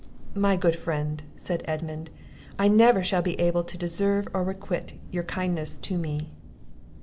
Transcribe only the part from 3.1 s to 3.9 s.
be able to